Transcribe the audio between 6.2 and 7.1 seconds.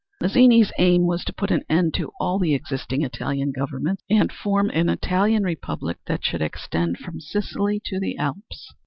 should extend